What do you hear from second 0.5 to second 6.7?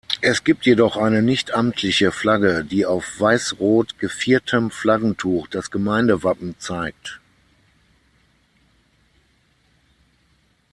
jedoch eine nichtamtliche Flagge, die auf weiß-rot-geviertem Flaggentuch das Gemeindewappen